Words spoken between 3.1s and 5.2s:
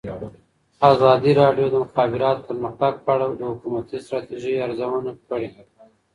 اړه د حکومتي ستراتیژۍ ارزونه